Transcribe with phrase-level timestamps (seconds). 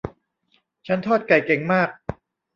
[0.87, 1.89] ฉันทอดไก่เก่งมาก